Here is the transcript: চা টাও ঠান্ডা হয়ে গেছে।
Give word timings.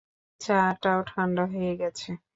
চা 0.41 0.59
টাও 0.81 0.99
ঠান্ডা 1.07 1.43
হয়ে 1.53 1.73
গেছে। 1.81 2.09